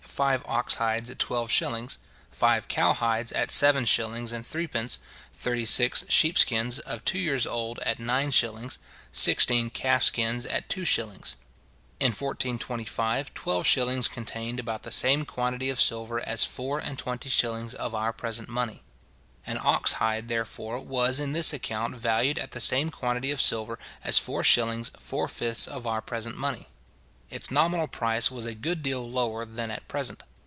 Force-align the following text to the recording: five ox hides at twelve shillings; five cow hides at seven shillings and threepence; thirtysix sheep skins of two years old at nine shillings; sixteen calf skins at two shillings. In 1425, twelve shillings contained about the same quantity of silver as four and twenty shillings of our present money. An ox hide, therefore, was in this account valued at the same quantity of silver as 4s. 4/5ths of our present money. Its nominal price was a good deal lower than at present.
five 0.21 0.43
ox 0.45 0.75
hides 0.75 1.09
at 1.09 1.17
twelve 1.17 1.49
shillings; 1.49 1.97
five 2.31 2.67
cow 2.67 2.91
hides 2.93 3.31
at 3.31 3.49
seven 3.49 3.85
shillings 3.85 4.31
and 4.33 4.45
threepence; 4.45 4.99
thirtysix 5.35 6.03
sheep 6.11 6.37
skins 6.37 6.77
of 6.79 7.03
two 7.05 7.17
years 7.17 7.47
old 7.47 7.79
at 7.79 7.97
nine 7.97 8.29
shillings; 8.29 8.77
sixteen 9.13 9.69
calf 9.71 10.03
skins 10.03 10.45
at 10.45 10.67
two 10.69 10.83
shillings. 10.85 11.37
In 12.01 12.07
1425, 12.09 13.33
twelve 13.33 13.65
shillings 13.65 14.07
contained 14.09 14.59
about 14.59 14.83
the 14.83 14.91
same 14.91 15.23
quantity 15.25 15.69
of 15.71 15.79
silver 15.81 16.19
as 16.19 16.43
four 16.43 16.77
and 16.79 16.99
twenty 16.99 17.29
shillings 17.29 17.73
of 17.73 17.95
our 17.95 18.11
present 18.13 18.49
money. 18.49 18.83
An 19.47 19.57
ox 19.63 19.93
hide, 19.93 20.27
therefore, 20.27 20.77
was 20.77 21.19
in 21.21 21.31
this 21.33 21.51
account 21.53 21.95
valued 21.95 22.37
at 22.37 22.51
the 22.51 22.61
same 22.61 22.91
quantity 22.91 23.31
of 23.31 23.39
silver 23.41 23.79
as 24.03 24.19
4s. 24.19 24.91
4/5ths 24.91 25.67
of 25.69 25.87
our 25.87 26.01
present 26.01 26.35
money. 26.37 26.67
Its 27.33 27.49
nominal 27.49 27.87
price 27.87 28.29
was 28.29 28.45
a 28.45 28.53
good 28.53 28.83
deal 28.83 29.09
lower 29.09 29.45
than 29.45 29.71
at 29.71 29.87
present. 29.87 30.21